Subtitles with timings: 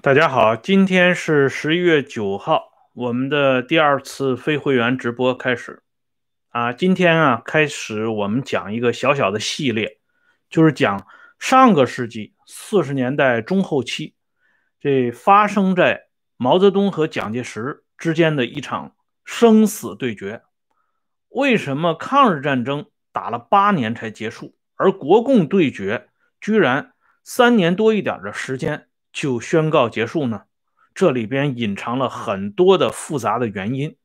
[0.00, 5.82] 大家好，今天是十一月九号，我们的第二次非会员直播开始。
[6.50, 9.98] 啊，今天啊，开始我们讲一个小小的系列，
[10.50, 11.06] 就是讲
[11.38, 14.14] 上个世纪四十年代中后期，
[14.78, 20.42] 这发生在毛泽东和蒋介石之间的一场生死对决。
[21.30, 26.08] 为什么抗日战争打了八年才结束，而国共对决
[26.40, 26.92] 居然
[27.22, 28.86] 三年多一点的时间？
[29.12, 30.42] 就宣告结束呢？
[30.92, 33.96] 这里边隐藏了很多的复杂的原因，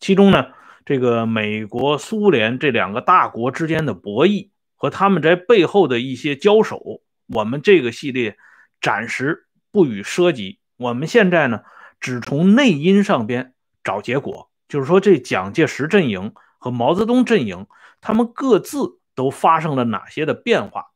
[0.00, 0.48] 其中呢，
[0.84, 8.36] 这个美国、苏联这两个大国之间的博弈和他们在背后的一些交手，我们这个系列
[8.80, 10.58] 暂时不予涉及。
[10.76, 11.62] 我们现在呢，
[12.00, 17.66] 只从内因上边找结果，就是说这蒋介石阵营和毛泽东阵营，
[18.00, 20.92] 他们各自都发生了哪些的变化？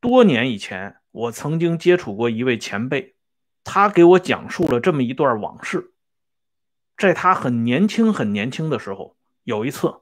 [0.00, 0.96] 多年以前。
[1.12, 3.16] 我曾经接触过一位前辈，
[3.64, 5.92] 他给我讲述了这么一段往事。
[6.96, 10.00] 在他很年轻、很年轻的时候，有一次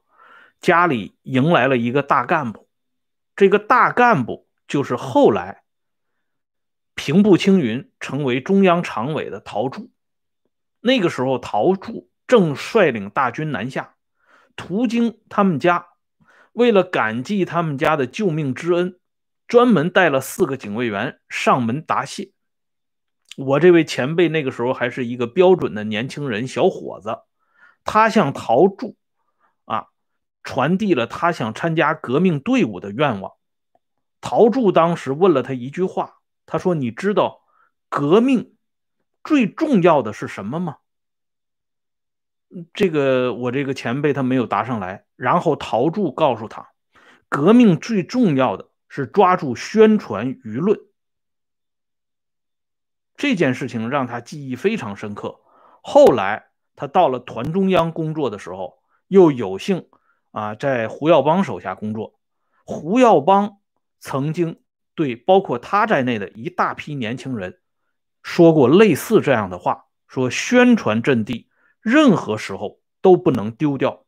[0.60, 2.68] 家里迎来了一个大干部，
[3.34, 5.64] 这个大干部就是后来
[6.94, 9.90] 平步青云成为中央常委的陶铸。
[10.78, 13.96] 那个时候，陶铸正率领大军南下，
[14.54, 15.88] 途经他们家，
[16.52, 18.96] 为了感激他们家的救命之恩。
[19.46, 22.30] 专门带了四个警卫员上门答谢。
[23.36, 27.18] 我这位前辈那个时候还是一个标准的年轻人，小伙子。
[27.82, 28.96] 他向陶铸
[29.64, 29.86] 啊
[30.44, 33.32] 传递了他想参加革命队伍的愿望。
[34.20, 37.40] 陶铸当时问了他一句话，他说：“你知道
[37.88, 38.54] 革命
[39.24, 40.76] 最重要的是什么吗？”
[42.74, 45.04] 这个我这个前辈他没有答上来。
[45.16, 46.68] 然后陶铸告诉他，
[47.28, 48.68] 革命最重要的。
[48.92, 50.80] 是抓住宣传舆论
[53.14, 55.38] 这件事情，让他记忆非常深刻。
[55.80, 59.86] 后来他到了团中央工作的时候，又有幸
[60.32, 62.18] 啊在胡耀邦手下工作。
[62.64, 63.58] 胡耀邦
[64.00, 64.60] 曾经
[64.96, 67.60] 对包括他在内的一大批年轻人
[68.24, 71.48] 说过类似这样的话：说宣传阵地
[71.80, 74.04] 任何时候都不能丢掉，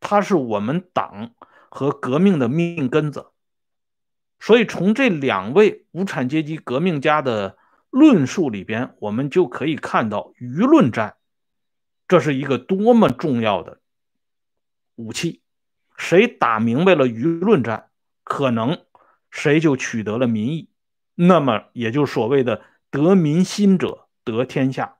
[0.00, 1.34] 它是我们党
[1.70, 3.28] 和革命的命根子。
[4.38, 7.56] 所以，从这两位无产阶级革命家的
[7.90, 11.16] 论述里边，我们就可以看到舆论战，
[12.08, 13.80] 这是一个多么重要的
[14.96, 15.42] 武器。
[15.96, 17.90] 谁打明白了舆论战，
[18.24, 18.84] 可能
[19.30, 20.68] 谁就取得了民意，
[21.14, 24.98] 那么也就所谓的得民心者得天下。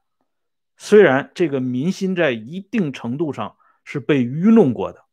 [0.83, 3.55] 虽然这个民心在一定程度上
[3.85, 5.05] 是被愚弄过的，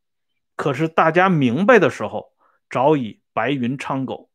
[0.55, 2.33] 可是大家明白的时候，
[2.71, 3.21] 早已。
[3.31, 4.29] 白云苍狗，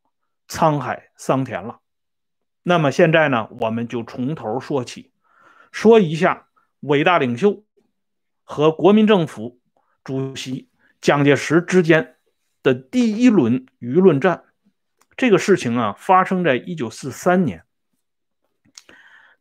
[0.49, 1.81] 沧海桑田了。
[2.63, 5.11] 那么现在呢，我们就从头说起，
[5.73, 6.47] 说一下
[6.81, 7.65] 伟大领袖
[8.45, 9.61] 和国民政府
[10.05, 10.71] 主席
[11.03, 12.17] 蒋介石之间
[12.63, 14.45] 的第一轮舆论战。
[15.17, 17.65] 这个事情啊，发生在一九四三年。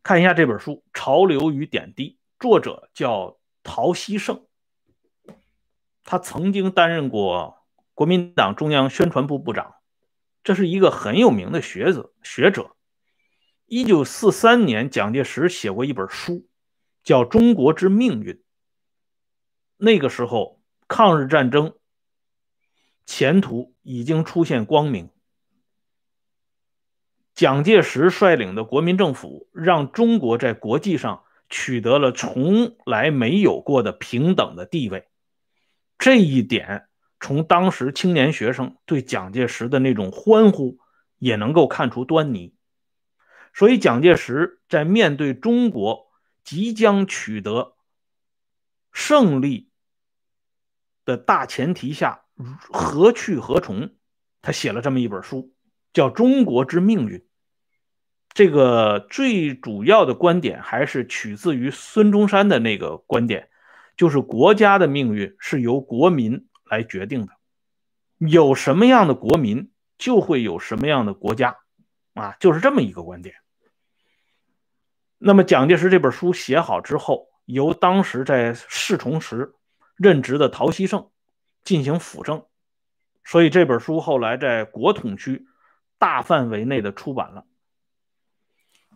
[0.03, 4.45] 看一下这本书《潮流与点滴》，作者叫陶希圣，
[6.03, 7.57] 他曾经担任过。
[7.95, 9.75] 国民党中央宣传部部长，
[10.43, 12.11] 这是一个很有名的学者。
[12.23, 12.75] 学者，
[13.67, 16.47] 一九四三年，蒋介石写过一本书，
[17.03, 18.33] 叫《中国之命运》。
[19.77, 21.75] 那个时候，抗日战争
[23.05, 25.11] 前途已经出现光明。
[27.33, 35.07] 蒋介石率领的国民政府，让中国在国际上取得了从来没有过的平等的地位。
[35.97, 36.87] 这一点。
[37.19, 40.77] 从当时青年学生对蒋介石的那种欢呼，
[41.19, 42.53] 也能够看出端倪。
[43.53, 46.11] 所以，蒋介石在面对中国
[46.43, 47.77] 即将取得
[48.91, 49.69] 胜利
[51.05, 52.25] 的大前提下，
[52.73, 53.91] 何去何从？
[54.41, 55.52] 他写了这么一本书，
[55.93, 57.19] 叫《中国之命运》。
[58.33, 63.47] 这个最主要的观点还是取自于孙中山的那个观点，
[63.95, 66.47] 就是国家的命运是由国民。
[66.65, 67.33] 来决定的，
[68.17, 69.69] 有什么样的国民，
[69.99, 71.57] 就会有什么样的国家，
[72.15, 73.35] 啊，就是这么一个观点。
[75.19, 79.53] 那么，蒋介石这本书写好之后，由当时在侍从时
[79.95, 81.11] 任职的陶希圣
[81.63, 82.43] 进行辅政，
[83.23, 85.45] 所以这本书后来在国统区
[86.03, 87.45] 大范围内的出版了。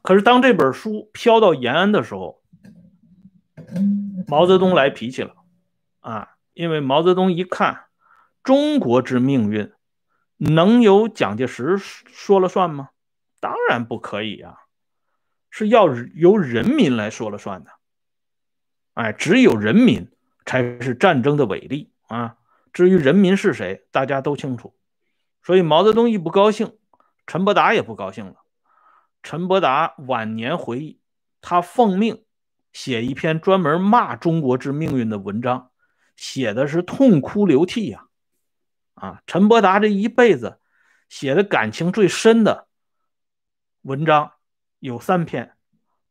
[0.01, 2.41] 可是，当这本书飘到延安的时候，
[4.27, 5.33] 毛泽东来脾气了，
[6.01, 6.33] 啊。
[6.51, 7.85] 因为毛泽东一看
[8.43, 9.71] 中国之命运
[10.35, 12.89] 能由蒋介石说了算吗？
[13.39, 14.57] 当然不可以啊，
[15.49, 17.71] 是要由人民来说了算的。
[18.95, 20.11] 哎，只有人民
[20.45, 22.35] 才是战争的伟力啊！
[22.73, 24.75] 至于人民是谁，大家都清楚。
[25.43, 26.75] 所以毛泽东一不高兴，
[27.27, 28.35] 陈伯达也不高兴了。
[29.21, 30.99] 陈伯达晚年回忆，
[31.41, 32.23] 他奉命
[32.71, 35.71] 写一篇专门骂中国之命运的文章，
[36.15, 38.05] 写的是痛哭流涕呀。
[38.93, 40.59] 啊，陈伯达这一辈子
[41.09, 42.67] 写的感情最深的
[43.81, 44.31] 文章
[44.79, 45.45] 有三篇：《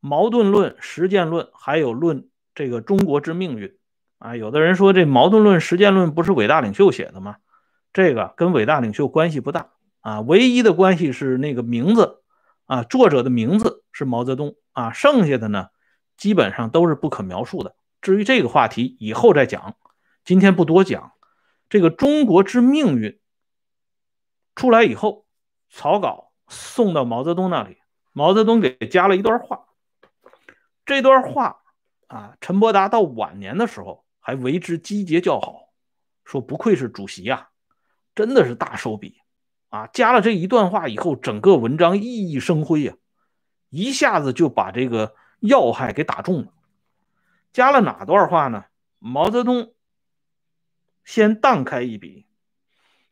[0.01, 3.69] 矛盾论》《实践论》，还有《论这个中国之命运》。
[4.19, 7.37] 啊，有的人说这《矛盾论》《实践论》不是伟大领袖写的吗？
[7.93, 9.71] 这个跟伟大领袖关系不大
[10.07, 12.23] 啊，唯一的关系是那个名字
[12.67, 15.71] 啊，作者的名字是毛泽东啊，剩下的呢
[16.17, 17.75] 基本上都是不可描述的。
[18.01, 19.75] 至于这个话题，以后再讲，
[20.25, 21.11] 今天不多讲。
[21.69, 23.19] 这个中国之命运
[24.55, 25.27] 出来以后，
[25.71, 27.79] 草稿送到毛泽东那里，
[28.13, 29.67] 毛泽东给加了一段话。
[30.85, 31.63] 这段话
[32.07, 35.71] 啊，陈伯达到晚年的时候还为之击节叫好，
[36.25, 37.49] 说不愧是主席呀，
[38.15, 39.19] 真的是大手笔
[39.69, 39.89] 啊！
[39.93, 42.95] 加了这一段话以后，整个文章熠熠生辉呀，
[43.71, 46.53] 一下子就把这个要害给打中了。
[47.53, 48.65] 加了哪段话呢？
[48.99, 49.73] 毛泽东。
[51.05, 52.27] 先荡开一笔，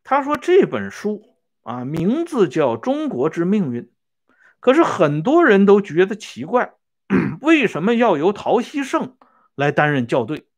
[0.03, 3.83] 他说这本书啊，名字叫《中国之命运》，
[4.59, 6.75] 可是很多人都觉得奇怪，
[7.41, 9.17] 为什么要由陶希圣
[9.55, 10.49] 来担任校对？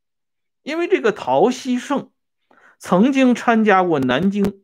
[0.63, 2.11] 因为这个陶希圣
[2.79, 4.63] 曾经参加过南京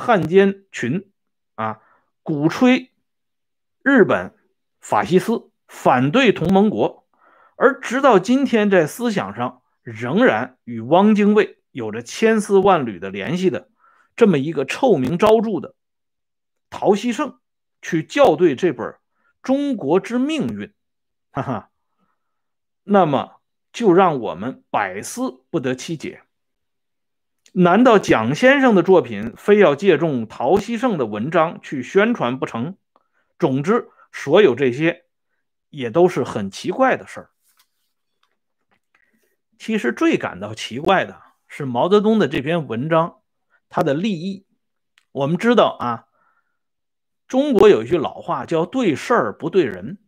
[0.00, 1.12] 汉奸群
[1.54, 1.80] 啊，
[2.24, 2.90] 鼓吹
[3.84, 4.34] 日本
[4.80, 7.06] 法西斯，反对同盟国，
[7.54, 11.58] 而直到今天，在思想上仍然与汪精卫。
[11.72, 13.68] 有着千丝万缕的联系的
[14.16, 15.76] 这么一个臭名昭著的
[16.68, 17.38] 陶希圣
[17.80, 18.88] 去校对这本
[19.40, 20.66] 《中国之命运》，
[21.30, 21.70] 哈哈，
[22.82, 23.40] 那么
[23.72, 26.22] 就让我们百思不得其解。
[27.52, 32.76] 难道蒋先生的作品非要借重陶希圣的文章去宣传不成？
[33.38, 35.04] 总之，所有这些
[35.68, 37.30] 也都是很奇怪的事儿。
[39.58, 41.22] 其实最感到奇怪的。
[41.52, 43.22] 是毛泽东的这篇文章，
[43.68, 44.46] 他的立意。
[45.10, 46.06] 我们知道啊，
[47.26, 49.98] 中国有一句老话叫“对事儿不对人”。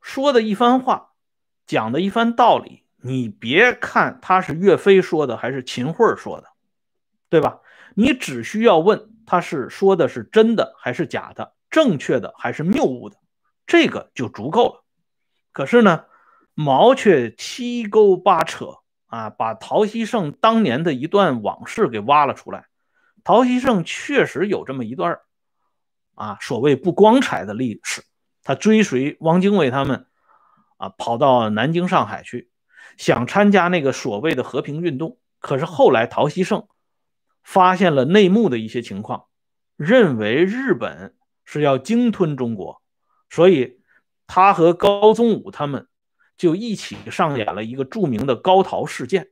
[0.00, 1.14] 说的一番话，
[1.66, 6.48] 讲的一番道理，你别看他是岳飞说的还是秦桧说的，
[7.28, 7.60] 对吧？
[7.94, 13.16] 你只需要问他是说的是真的还是假的，正确的还是谬误的，
[13.66, 14.84] 这个就足够了。
[15.52, 16.04] 可是呢，
[16.54, 18.78] 毛却七勾八扯。
[19.10, 22.66] 啊，把陶希圣当年的一段往事给挖了出来。
[23.24, 25.20] 陶希圣确实有这么一段
[26.14, 28.02] 啊，所谓不光彩的历史。
[28.42, 30.06] 他追随汪精卫他们，
[30.76, 32.50] 啊，跑到南京、上海去，
[32.98, 35.16] 想参加那个所谓的和平运动。
[35.40, 36.68] 可是后来陶希圣
[37.42, 39.24] 发现了内幕的一些情况，
[39.76, 41.16] 认为日本
[41.46, 42.82] 是要鲸吞中国，
[43.30, 43.80] 所以
[44.26, 45.88] 他和高宗武他们。
[46.36, 49.30] 就一起上演了一个著名的高陶事件，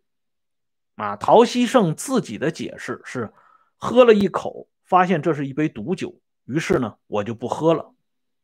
[0.96, 3.32] 啊，陶希圣自己的解释是
[3.76, 7.94] 喝了一口，发现这是一杯毒酒，于是呢，我就不喝了。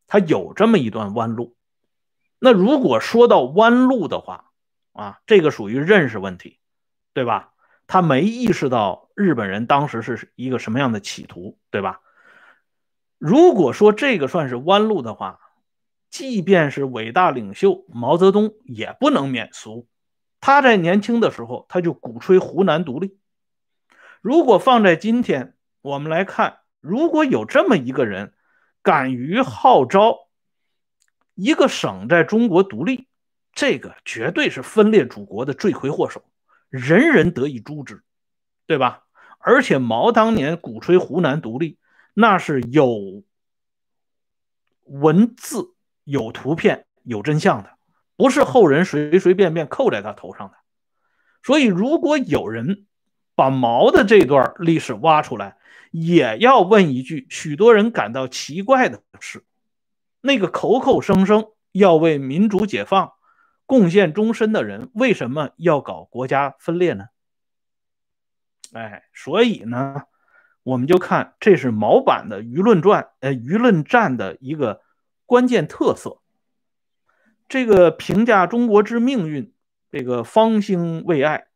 [0.07, 1.57] 他有这么一段弯路。
[2.39, 4.52] 那如果说到弯路的话，
[4.93, 6.59] 啊，这个属于认识问题，
[7.13, 7.53] 对吧？
[7.87, 12.01] 他没意识到日本人当时是一个什么样的企图，对吧？
[13.19, 15.39] 如果说这个算是弯路的话。
[16.13, 19.89] 即便是伟大领袖毛泽东也不能免俗。
[20.43, 23.19] 他在年轻的时候，他就鼓吹湖南独立。
[24.21, 28.35] 如果放在今天，我们来看，如果有这么一个人
[28.83, 30.29] 敢于号召
[31.35, 33.09] 一个省在中国独立，
[33.53, 36.25] 这个绝对是分裂祖国的罪魁祸首，
[36.71, 38.03] 人人得以诛之，
[38.67, 39.05] 对吧？
[39.39, 41.79] 而且毛当年鼓吹湖南独立，
[42.15, 43.23] 那是有
[44.85, 45.75] 文字。
[46.05, 47.71] 有图片、有真相的，
[48.17, 50.57] 不是后人随随便便扣在他头上的。
[51.45, 52.87] 所以，如果有人
[53.37, 55.59] 把毛的这段历史挖出来，
[55.93, 59.45] 也要问一句：许多人感到奇怪的是，
[60.21, 63.13] 那个口口声声要为民主解放
[63.73, 67.07] 贡献终身的人，为什么要搞国家分裂呢？
[68.75, 70.03] 哎，所以呢，
[70.63, 74.83] 我们就看这是毛版的舆论传，呃，舆论战的一个。
[75.25, 76.21] 关键特色，
[77.49, 79.55] 这个评价中国之命运，
[79.91, 81.47] 这个方兴未艾。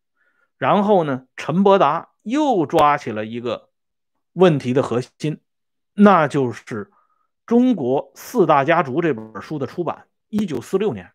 [0.57, 3.69] 然后呢，陈伯达又抓起了一个
[4.33, 5.43] 问题的核心，
[5.93, 6.91] 那就是
[7.45, 10.07] 中国四大家族这本书的出版。
[10.31, 11.13] 一九四六年，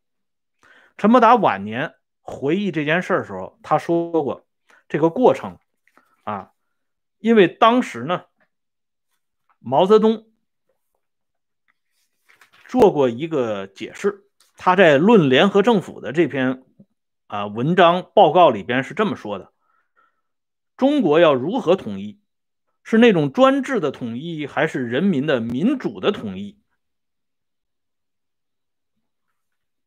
[0.97, 4.45] 陈伯达晚年回忆这件事的时候，他说过
[4.87, 5.57] 这个过程
[6.23, 6.51] 啊，
[7.17, 8.25] 因为当时呢，
[9.59, 10.27] 毛泽东
[12.67, 16.63] 做过一个解释，他在《论联合政府》的这篇
[17.27, 19.51] 啊文章报告里边是这么说的：
[20.77, 22.21] 中国要如何统一？
[22.83, 26.60] 是那种专制的统一，还是人民的民主的统一？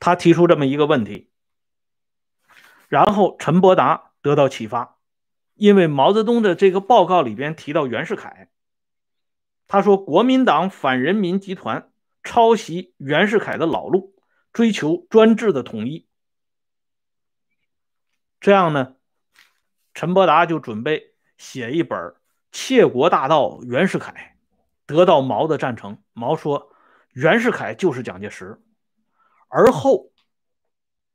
[0.04, 1.30] 他提出这么一个问题，
[2.88, 4.98] 然后陈伯达得到启发，
[5.54, 8.50] 因为毛泽东的这个报告里边提到袁世凯，
[9.66, 11.90] 他说国民党反人民集团
[12.22, 14.14] 抄袭袁世凯的老路，
[14.52, 16.06] 追求专制的统一，
[18.40, 18.96] 这样呢，
[19.94, 22.14] 陈伯达就准备写一本。
[22.52, 24.36] 窃国大盗袁世凯
[24.84, 26.70] 得到毛的赞成，毛说
[27.14, 28.60] 袁世凯就是蒋介石。
[29.56, 30.10] 而后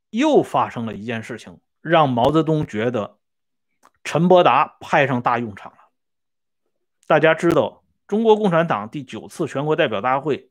[0.08, 3.18] 又发生了一件事情，让毛泽东觉得
[4.02, 5.78] 陈伯达派上大用场了。
[7.06, 10.48] 大家知道，中国共产党第九次全国代表大会，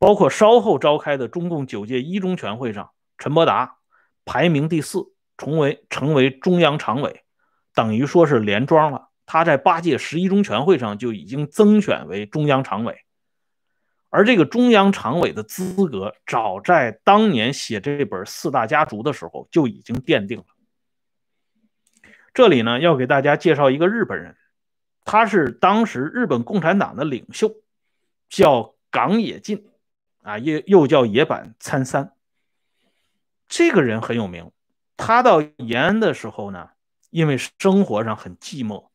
[0.00, 3.76] 包括稍后召开的中共九届一中全会上，陈伯达
[4.24, 7.22] 排名第四，成为成为中央常委，
[7.72, 9.10] 等于说是连庄了。
[9.26, 13.04] 他在八届十一中全会上就已经增选为中央常委，
[14.14, 20.44] 而这个中央常委的资格，早在当年写这本《四大家族》的时候就已经奠定了。
[22.34, 24.36] 这里呢，要给大家介绍一个日本人，
[25.06, 27.54] 他是当时日本共产党的领袖，
[28.28, 29.66] 叫冈野进，
[30.20, 32.12] 啊，又又叫野坂参三。
[33.48, 34.50] 这个人很有名，
[34.98, 36.68] 他到延安的时候呢，
[37.08, 38.88] 因为生活上很寂寞。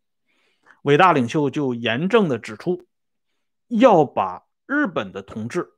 [0.84, 2.86] 伟大领袖就严正的指出，
[3.68, 5.70] 要把日本的同志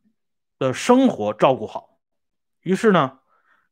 [0.58, 2.00] 的生活照顾好。
[2.62, 3.19] 于是呢，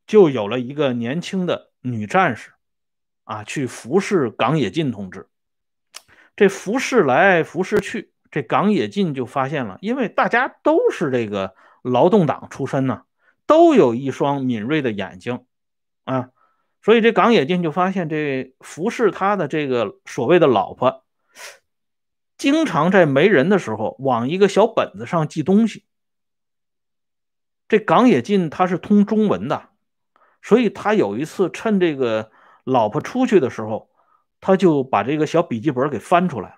[0.06, 2.52] 就有了一个年轻的女战士，
[3.24, 5.28] 啊，去服侍冈野进同志。
[6.36, 13.02] 这服侍来服侍去，这冈野进就发现了，因为大家都是这个劳动党出身呢，
[13.44, 15.44] 都有一双敏锐的眼睛，
[16.04, 16.30] 啊，
[16.80, 21.04] 所以这冈野进就发现，这服侍他的这个所谓的老婆。
[22.38, 25.84] 经常在没人的时候往一个小本子上记东西。
[27.68, 29.68] 这冈野进他是通中文的，
[30.40, 32.30] 所以他有一次趁这个
[32.64, 33.90] 老婆出去的时候，
[34.40, 36.56] 他就把这个小笔记本给翻出来了。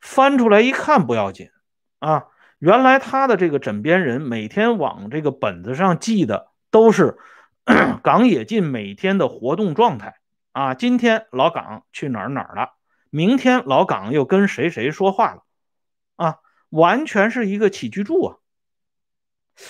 [0.00, 1.50] 翻出来一看不要紧
[1.98, 2.26] 啊，
[2.58, 7.18] 原来他的这个枕边人每天往这个本子上记的都是
[8.04, 10.20] 冈野进每天的活动状态
[10.52, 10.74] 啊。
[10.74, 12.74] 今天老冈去哪儿哪儿了？
[13.10, 15.44] 明天老港又跟谁谁说话了，
[16.16, 18.36] 啊，完全是一个起居注啊！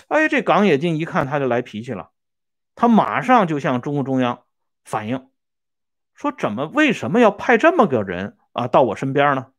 [0.08, 2.10] 哎，这港野进一看他就来脾气了，
[2.74, 4.42] 他马上就向中共中央
[4.84, 5.30] 反映，
[6.14, 9.52] 说怎么为什么要派这么个人啊到我身边呢？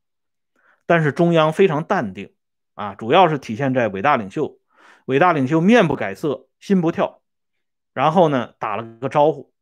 [0.85, 2.33] 但是中央非常淡定
[2.73, 4.59] 啊，主要是体现在伟大领袖，
[5.05, 7.21] 伟大领袖面不改色心不跳，
[7.93, 9.53] 然后呢打了个招呼，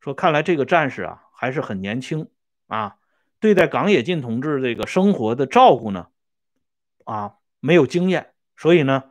[0.00, 2.28] 说看来这个战士啊还是很年轻
[2.66, 2.97] 啊。
[3.40, 6.08] 对待冈野进同志这个生活的照顾呢，
[7.04, 9.04] 啊，没有经验，所以呢，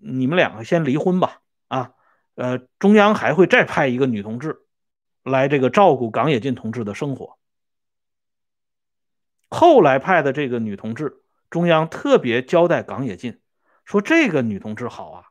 [0.00, 1.92] 你们两个先离婚吧，啊，
[2.36, 4.62] 呃，中央还会再派一个女同志
[5.22, 7.36] 来这个照顾冈野进同志的生活。
[9.50, 13.40] 后来派的这个女同志，中央特别交代冈野进，
[13.84, 15.24] 说这个女同志好啊，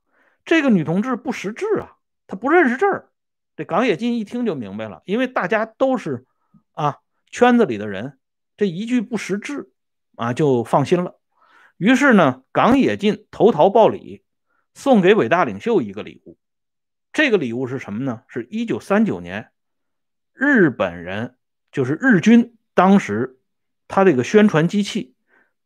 [0.45, 3.09] 这个女同志不识字啊，她不认识字儿。
[3.55, 6.27] 这冈野进一听就明白了，因为大家都是
[6.73, 6.99] 啊。
[7.33, 8.19] 圈子里的人，
[8.57, 9.73] 这一句不识字
[10.15, 11.19] 啊，就放心了。
[11.77, 14.23] 于是呢，冈野进投桃报李，
[14.75, 16.37] 送给伟大领袖一个礼物。
[17.11, 18.21] 这个礼物是什么呢？
[18.27, 19.49] 是一九三九年，
[20.31, 21.35] 日本人
[21.71, 23.39] 就是日军当时
[23.87, 25.15] 他这个宣传机器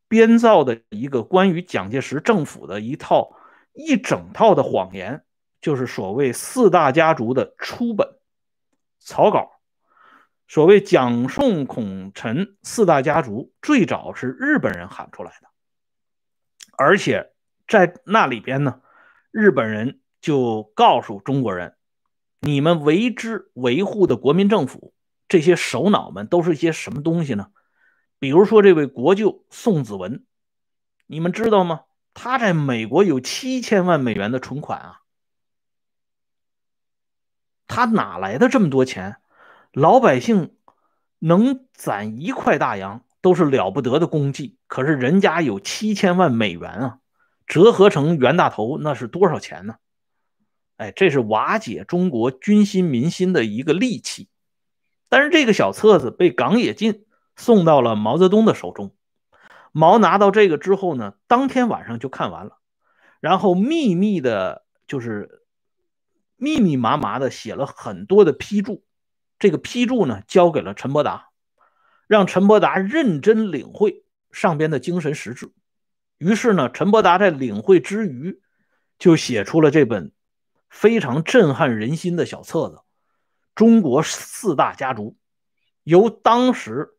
[0.07, 3.35] 编造的一个关于蒋介石政府的一套
[3.73, 5.25] 一整套的谎言，
[5.59, 8.07] 就是所谓四大家族的初本
[8.99, 9.56] 草稿。
[10.47, 15.47] 所谓蒋宋孔陈四大家族，最早是日本人喊出来的，
[16.77, 17.33] 而且
[17.67, 18.81] 在那里边呢，
[19.31, 21.75] 日本人就告诉中国人：
[22.39, 24.93] 你们为之维护的国民政府，
[25.27, 27.51] 这些首脑们都是一些什么东西呢？
[28.17, 30.25] 比如说这位国舅宋子文，
[31.07, 31.83] 你们知道吗？
[32.13, 35.01] 他在美国有七千万美元的存款啊，
[37.67, 39.17] 他哪来的这么多钱？
[39.77, 40.55] 老百姓
[41.19, 44.57] 能攒一块大洋，都是了不得的功绩。
[44.65, 46.99] 可是人家有七千万美元啊，
[47.45, 49.75] 折合成袁大头那是多少钱呢？
[50.77, 54.29] 哎，这是瓦解中国军心民心的一个利器。
[55.09, 57.05] 但是这个小册子被冈野进
[57.35, 58.95] 送到了毛泽东的手中，
[59.71, 62.57] 毛拿到这个之后呢，当天晚上就看完了，
[63.19, 65.43] 然后秘密的，就是
[66.35, 68.83] 密密麻麻的写了很多的批注。
[69.39, 71.27] 这个批注呢，交给了陈伯达，
[72.07, 75.51] 让陈伯达认真领会上边的精神实质。
[76.17, 78.41] 于是呢，陈伯达在领会之余，
[78.97, 80.11] 就写出了这本
[80.69, 82.75] 非常震撼人心的小册子
[83.53, 85.11] 《中国四大家族》，
[85.83, 86.89] 由当时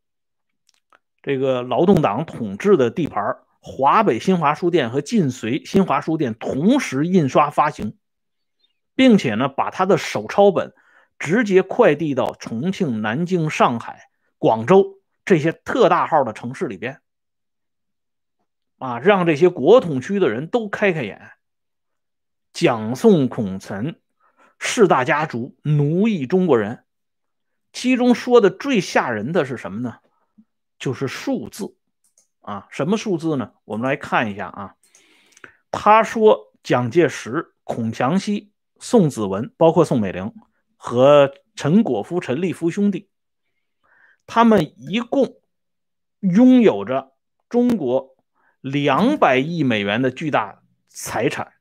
[1.21, 7.97] 这个劳动党统治的地盘华北新华书店和晋绥新华书店同时印刷发行，
[8.95, 10.73] 并且呢，把他的手抄本。
[11.19, 17.01] 直接快递到重庆、南京、上海、广州这些特大号的城市里边，
[18.77, 21.33] 啊，让这些国统区的人都开开眼。
[22.53, 23.99] 蒋宋孔陈
[24.59, 26.83] 四大家族奴役中国人，
[27.71, 29.99] 其中说的最吓人的是什么呢？
[30.79, 31.75] 就是数字，
[32.39, 33.51] 啊，什么数字呢？
[33.65, 34.75] 我们来看一下啊。
[35.69, 40.33] 他说蒋介石、孔祥熙、宋子文，包括宋美龄。
[40.81, 43.09] 和陈果夫、陈立夫兄弟，
[44.25, 45.41] 他们一共
[46.21, 47.11] 拥有着
[47.49, 48.15] 中国
[48.61, 51.51] 两百亿美元的巨大财产。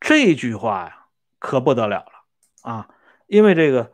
[0.00, 1.06] 这句话呀，
[1.38, 2.12] 可不得了了
[2.62, 2.88] 啊！
[3.26, 3.92] 因为这个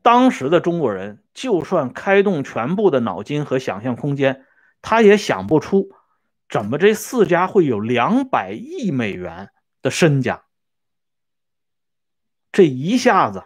[0.00, 4.46] 当时的中国人，就算开动全部的脑筋和想象空间，
[4.80, 5.90] 他也想不出
[6.48, 9.50] 怎么这四家会有两百亿美元
[9.82, 10.43] 的身家。
[12.54, 13.42] 这一下子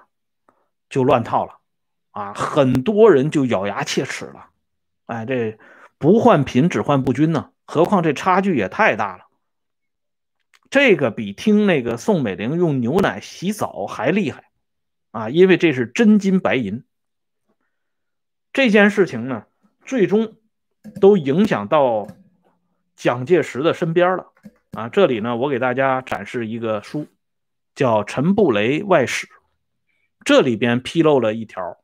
[0.90, 1.60] 就乱套了，
[2.10, 4.50] 啊，很多人就咬牙切齿了，
[5.06, 5.58] 哎，这
[5.96, 9.24] 不患贫只患不均呢，何况这差距也太大了，
[10.68, 14.50] 这个比听那个宋美龄用牛奶洗澡还厉害，
[15.10, 16.84] 啊，因为这是真金白银。
[18.52, 19.46] 这件事情呢，
[19.86, 20.34] 最终
[21.00, 22.08] 都影响到
[22.94, 24.32] 蒋介石的身边了，
[24.72, 27.06] 啊，这里呢，我给大家展示一个书。
[27.78, 29.28] 叫陈布雷外史，
[30.24, 31.78] 这里边披露了一条，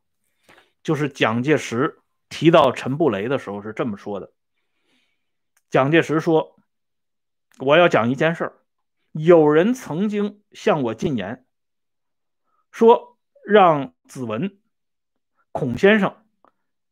[0.83, 4.33] 就是蒋介石提到陈布雷的时候是这么说的：
[5.69, 6.59] 蒋介石说，
[7.59, 8.51] 我要讲一件事
[9.13, 11.45] 有人曾经向我进言，
[12.73, 14.59] 说让子文、
[15.53, 16.25] 孔先生、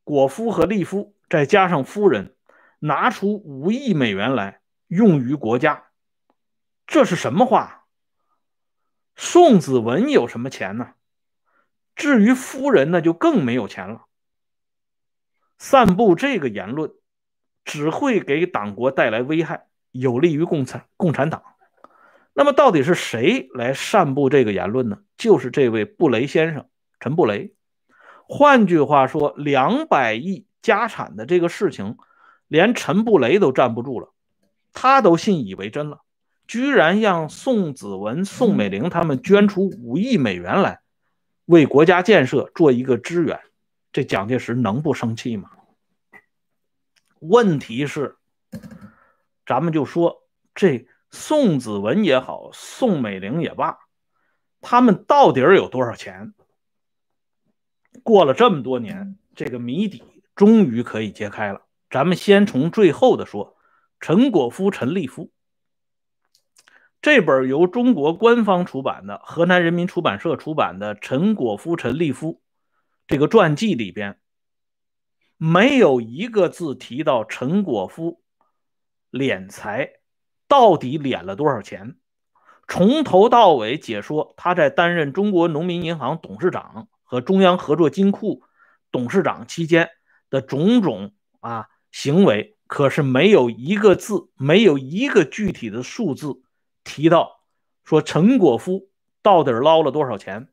[0.05, 2.37] 果夫和利夫，再加上夫人，
[2.79, 5.87] 拿出五亿美元来用于国家，
[6.87, 7.82] 这是什么话？
[9.15, 10.93] 宋子文有什么钱呢？
[11.95, 14.05] 至于夫人，那就更没有钱了。
[15.57, 16.91] 散布这个言论，
[17.63, 21.43] 只会给党国带来危害，有利于共产共产党。
[22.33, 24.97] 那么，到底是谁来散布这个言论呢？
[25.17, 26.67] 就是这位布雷先生，
[26.99, 27.53] 陈布雷。
[28.27, 31.97] 换句话说，两百亿家产的这个事情，
[32.47, 34.11] 连陈布雷都站不住了，
[34.73, 35.99] 他都信以为真了。
[36.47, 40.81] 居然让宋子文、宋美龄他们捐出五亿美元来，
[41.45, 43.39] 为国家建设做一个支援，
[43.91, 45.49] 这蒋介石能不生气吗？
[47.19, 48.17] 问题是，
[49.45, 53.77] 咱们就说这宋子文也好，宋美龄也罢，
[54.59, 56.33] 他们到底有多少钱？
[58.03, 60.03] 过了这么多年，这个谜底
[60.35, 61.61] 终于可以揭开了。
[61.89, 63.55] 咱们先从最后的说，
[63.99, 65.31] 陈果夫、陈立夫。
[67.03, 72.41] 这本由中国官方出版的、河南人民出版社出版的陈果夫、陈立夫
[73.07, 74.21] 这个传记里边，
[75.35, 78.21] 没有一个字提到陈果夫
[79.11, 79.95] 敛财
[80.47, 81.97] 到底敛了多少钱。
[82.69, 88.43] 从头到尾解说他在担任中国农民银行董事长和中央合作金库
[88.93, 89.89] 董事长期间
[90.29, 91.11] 的种种
[91.41, 96.39] 啊行为，可是没有一个字，没有一个具体的数字。
[96.83, 97.41] 提到
[97.83, 98.89] 说陈果夫
[99.21, 100.49] 到底捞了多少钱，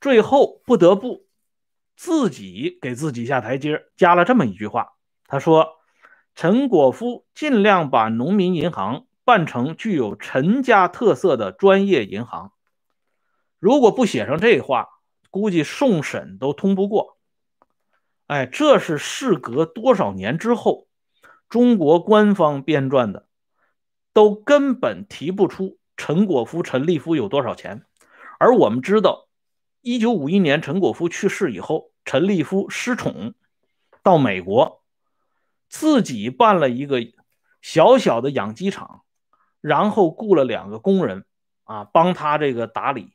[0.00, 1.26] 最后不得不
[1.96, 4.94] 自己给自己下台阶，加了这么一句话。
[5.26, 5.78] 他说
[6.36, 12.52] ：“陈果夫尽量把农民银行办成具有陈家特色的专业银行。
[13.58, 14.88] 如果不写上这话，
[15.30, 17.16] 估计送审都通不过。”
[18.28, 20.88] 哎，这是事隔多少年之后，
[21.48, 23.25] 中国官方编撰的。
[24.16, 27.84] 都根本提不出陈果夫、陈立夫有多少钱，
[28.38, 29.28] 而我们知道，
[29.82, 33.34] 一九五一年陈果夫去世以后，陈立夫失宠，
[34.02, 34.82] 到美国，
[35.68, 37.02] 自己办了一个
[37.60, 39.02] 小小的养鸡场，
[39.60, 41.26] 然后雇了两个工人
[41.64, 43.12] 啊，帮他这个打理。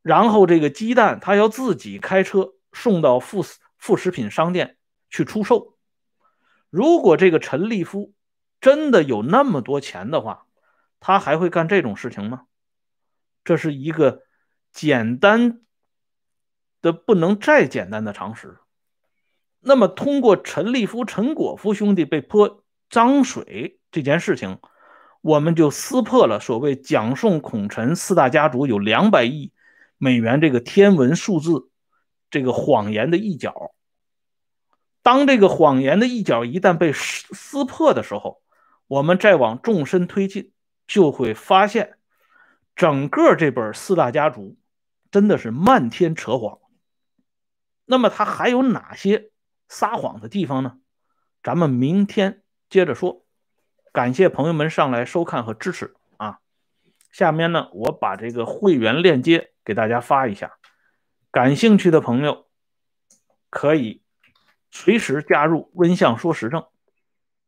[0.00, 3.44] 然后这个鸡蛋他要自己开车送到副
[3.76, 4.78] 副食品商店
[5.10, 5.76] 去出售。
[6.70, 8.14] 如果这个陈立夫
[8.60, 10.46] 真的有那么多钱的话，
[11.00, 12.42] 他还会干这种事情吗？
[13.44, 14.22] 这是一个
[14.72, 15.60] 简单
[16.82, 18.58] 的不能再简单的常识。
[19.60, 24.58] 那么，通过陈立夫、陈果夫兄弟被泼脏水这件事情，
[25.20, 29.52] 我们就撕破了所谓蒋宋孔陈四大家族有两百亿
[29.96, 31.70] 美元这个天文数字
[32.30, 33.72] 这个谎言的一角。
[35.02, 38.42] 当这个谎言的一角一旦被撕撕破的时候，
[38.88, 40.52] 我们再往纵深推进，
[40.86, 41.98] 就会发现，
[42.74, 44.56] 整个这本四大家族
[45.10, 46.58] 真的是漫天扯谎。
[47.84, 49.30] 那么他还有哪些
[49.68, 50.78] 撒谎的地方呢？
[51.42, 53.24] 咱们明天接着说。
[53.90, 56.38] 感谢朋友们上来收看和支持啊！
[57.10, 60.58] 下面呢，我把这个会员链接给大家发一下，
[61.32, 62.46] 感兴趣的朋友
[63.50, 64.02] 可以。
[64.70, 66.66] 随时加入温相说时政，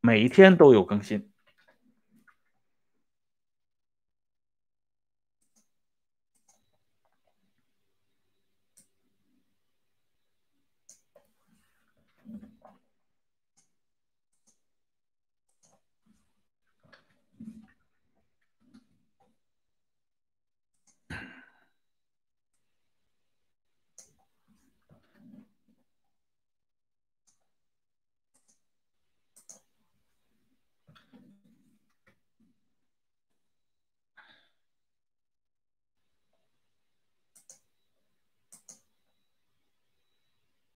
[0.00, 1.29] 每天都有更新。